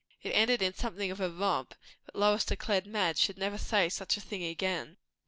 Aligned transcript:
It 0.23 0.31
ended 0.31 0.63
in 0.63 0.73
something 0.73 1.11
of 1.11 1.21
a 1.21 1.29
romp, 1.29 1.75
but 2.07 2.15
Lois 2.15 2.43
declared 2.43 2.87
Madge 2.87 3.19
should 3.19 3.37
never 3.37 3.59
say 3.59 3.87
such 3.87 4.17
a 4.17 4.21
thing 4.21 4.43
again. 4.43 4.97